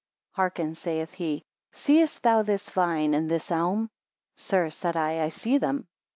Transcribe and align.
Hearken, 0.31 0.73
saith 0.73 1.11
he; 1.13 1.43
seest 1.73 2.23
thou 2.23 2.41
this 2.41 2.71
vine 2.71 3.13
and 3.13 3.29
this 3.29 3.51
elm? 3.51 3.91
Sir, 4.35 4.71
said 4.71 4.97
I, 4.97 5.23
I 5.23 5.29
see 5.29 5.59
them. 5.59 5.85